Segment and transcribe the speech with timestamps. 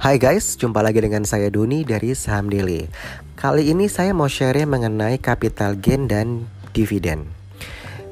[0.00, 2.88] Hai guys, jumpa lagi dengan saya Doni dari Saham Daily.
[3.36, 7.28] Kali ini saya mau share mengenai capital gain dan dividen.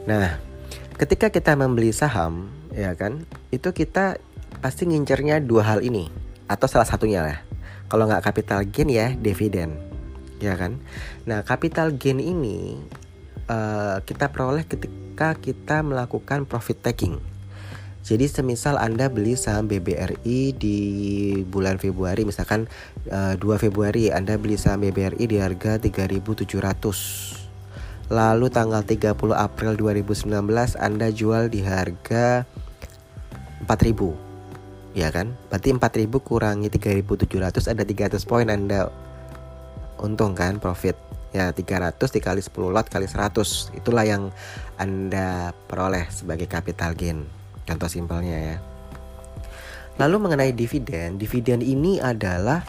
[0.05, 0.37] Nah,
[1.01, 4.21] ketika kita membeli saham, ya kan, itu kita
[4.61, 6.13] pasti ngincernya dua hal ini
[6.45, 7.41] atau salah satunya lah.
[7.89, 9.81] Kalau nggak capital gain ya dividen,
[10.45, 10.77] ya kan.
[11.25, 12.85] Nah, capital gain ini
[13.49, 17.17] uh, kita peroleh ketika kita melakukan profit taking
[18.09, 20.79] jadi semisal Anda beli saham BBRI di
[21.45, 22.65] bulan Februari misalkan
[23.13, 26.49] uh, eh, 2 Februari Anda beli saham BBRI di harga 3.700.
[28.09, 30.25] Lalu tanggal 30 April 2019
[30.81, 32.49] Anda jual di harga
[33.69, 34.97] 4.000.
[34.97, 35.37] Ya kan?
[35.53, 38.89] Berarti 4.000 kurangi 3.700 ada 300 poin Anda
[40.01, 40.97] untung kan profit
[41.37, 44.33] ya 300 dikali 10 lot kali 100 itulah yang
[44.81, 47.38] Anda peroleh sebagai capital gain
[47.69, 48.57] Contoh simpelnya ya.
[50.01, 52.65] Lalu mengenai dividen, dividen ini adalah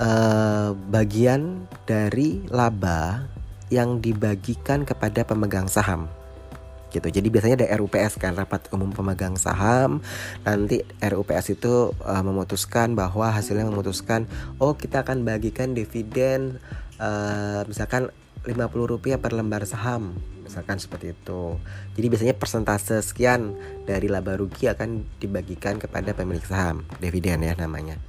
[0.00, 3.28] uh, bagian dari laba
[3.68, 6.08] yang dibagikan kepada pemegang saham
[6.88, 7.12] gitu.
[7.12, 10.00] Jadi biasanya ada RUPS kan rapat umum pemegang saham.
[10.48, 14.24] Nanti RUPS itu uh, memutuskan bahwa hasilnya memutuskan
[14.56, 16.56] oh kita akan bagikan dividen
[16.96, 18.08] uh, misalkan
[18.48, 20.16] 50 rupiah per lembar saham
[20.48, 21.60] misalkan seperti itu.
[21.92, 23.52] Jadi biasanya persentase sekian
[23.84, 28.00] dari laba rugi akan dibagikan kepada pemilik saham, dividen ya namanya.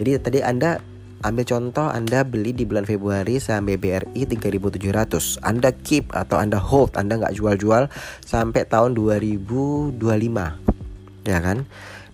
[0.00, 0.80] Jadi tadi Anda
[1.22, 5.44] ambil contoh Anda beli di bulan Februari saham BBRI 3700.
[5.44, 7.92] Anda keep atau Anda hold, Anda nggak jual-jual
[8.24, 10.00] sampai tahun 2025.
[11.28, 11.68] Ya kan?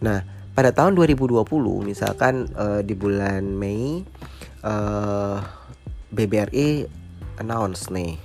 [0.04, 1.46] Nah, pada tahun 2020
[1.86, 4.02] misalkan uh, di bulan Mei
[4.66, 5.38] uh, eh,
[6.10, 6.70] BBRI
[7.40, 8.18] announce nih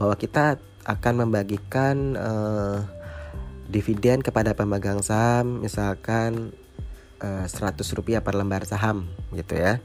[0.00, 0.56] bahwa kita
[0.88, 2.78] akan membagikan uh,
[3.70, 6.50] dividen kepada pemegang saham misalkan
[7.22, 9.78] uh, eh, 100 rupiah per lembar saham gitu ya.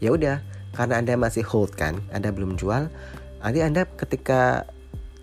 [0.00, 0.42] Ya udah
[0.74, 2.90] karena anda masih hold kan anda belum jual
[3.42, 4.70] nanti anda ketika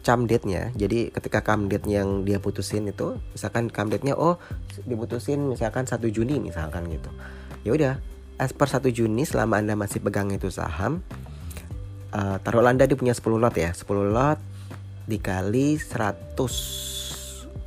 [0.04, 4.40] cam date-nya jadi ketika cam date yang dia putusin itu misalkan cam date-nya oh
[4.88, 7.12] diputusin misalkan 1 Juni misalkan gitu.
[7.68, 7.94] Ya udah
[8.40, 11.04] as per 1 Juni selama anda masih pegang itu saham
[12.14, 13.72] uh, taruhlah anda dia punya 10 lot ya.
[13.72, 14.40] 10 lot
[15.08, 16.36] dikali 100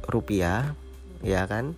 [0.08, 0.76] rupiah
[1.24, 1.74] ya kan?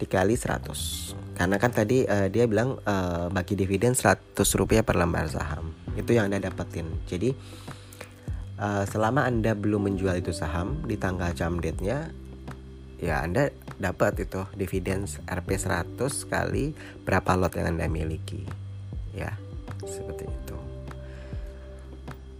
[0.00, 5.26] Dikali 100 karena kan tadi uh, dia bilang uh, bagi dividen 100 rupiah per lembar
[5.26, 5.74] saham.
[5.98, 6.86] Itu yang anda dapetin.
[7.10, 7.34] Jadi
[8.62, 11.98] uh, selama anda belum menjual itu saham di tanggal jam date nya
[13.02, 13.50] ya anda
[13.82, 15.98] dapat itu dividen Rp 100
[16.30, 18.46] kali berapa lot yang anda miliki.
[19.10, 19.34] Ya
[19.84, 20.63] seperti itu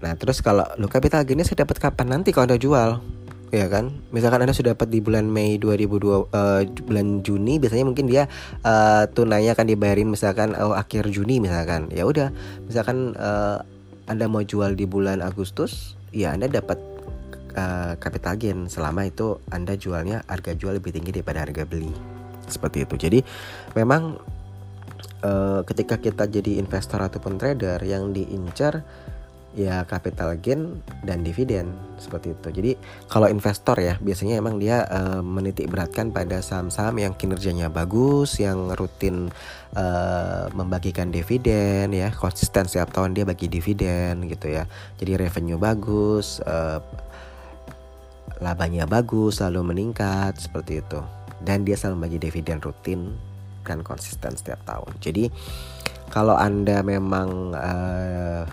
[0.04, 2.12] Nah terus kalau lo capital gainnya saya dapat kapan?
[2.12, 3.00] Nanti kalau anda jual
[3.48, 3.88] ya kan?
[4.12, 8.28] Misalkan anda sudah dapat di bulan Mei 2002 uh, eh, bulan Juni biasanya mungkin dia
[8.68, 11.88] uh, tunainya akan dibayarin misalkan oh, akhir Juni misalkan.
[11.88, 12.28] Ya udah
[12.68, 13.64] misalkan uh,
[14.04, 16.76] anda mau jual di bulan Agustus ya anda dapat
[17.56, 18.68] uh, capital gain.
[18.68, 21.88] Selama itu anda jualnya harga jual lebih tinggi daripada harga beli.
[22.44, 23.00] Seperti itu.
[23.00, 23.18] Jadi
[23.72, 24.20] memang
[25.24, 28.84] uh, ketika kita jadi investor ataupun trader yang diincar
[29.54, 32.48] ya capital gain dan dividen seperti itu.
[32.50, 32.70] Jadi
[33.06, 38.74] kalau investor ya biasanya emang dia uh, menitik beratkan pada saham-saham yang kinerjanya bagus, yang
[38.74, 39.30] rutin
[39.78, 44.66] uh, membagikan dividen ya, konsisten setiap tahun dia bagi dividen gitu ya.
[44.98, 46.82] Jadi revenue bagus, uh,
[48.42, 50.98] labanya bagus, selalu meningkat seperti itu.
[51.46, 53.14] Dan dia selalu bagi dividen rutin
[53.62, 54.92] dan konsisten setiap tahun.
[54.98, 55.30] Jadi
[56.12, 58.44] kalau anda memang uh,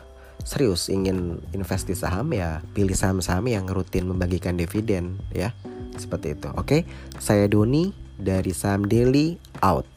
[0.43, 5.53] serius ingin invest di saham ya pilih saham-saham yang rutin membagikan dividen ya.
[5.97, 6.49] Seperti itu.
[6.55, 6.87] Oke
[7.19, 7.91] saya Doni
[8.21, 9.87] dari saham daily out